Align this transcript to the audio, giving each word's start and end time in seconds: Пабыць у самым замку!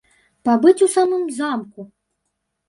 Пабыць 0.47 0.81
у 0.85 0.87
самым 0.95 1.27
замку! 1.37 1.87